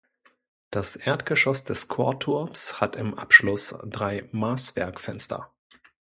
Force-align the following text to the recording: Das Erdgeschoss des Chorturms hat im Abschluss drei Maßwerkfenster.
Das 0.71 0.95
Erdgeschoss 0.95 1.63
des 1.63 1.87
Chorturms 1.87 2.81
hat 2.81 2.95
im 2.95 3.13
Abschluss 3.13 3.77
drei 3.83 4.27
Maßwerkfenster. 4.31 5.51